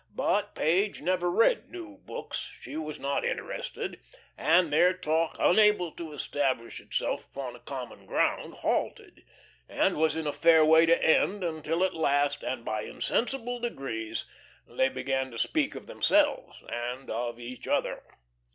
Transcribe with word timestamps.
But 0.15 0.55
Page 0.55 0.99
never 1.03 1.29
read 1.29 1.69
new 1.69 1.99
books; 1.99 2.55
she 2.59 2.75
was 2.75 2.97
not 2.99 3.23
interested, 3.23 3.99
and 4.35 4.73
their 4.73 4.93
talk, 4.95 5.35
unable 5.39 5.91
to 5.91 6.11
establish 6.13 6.81
itself 6.81 7.27
upon 7.27 7.55
a 7.55 7.59
common 7.59 8.07
ground, 8.07 8.55
halted, 8.55 9.23
and 9.69 9.95
was 9.97 10.15
in 10.15 10.25
a 10.25 10.33
fair 10.33 10.65
way 10.65 10.87
to 10.87 11.05
end, 11.05 11.43
until 11.43 11.83
at 11.83 11.93
last, 11.93 12.41
and 12.41 12.65
by 12.65 12.81
insensible 12.81 13.59
degrees, 13.59 14.25
they 14.67 14.89
began 14.89 15.29
to 15.29 15.37
speak 15.37 15.75
of 15.75 15.85
themselves 15.85 16.57
and 16.67 17.11
of 17.11 17.39
each 17.39 17.67
other. 17.67 18.01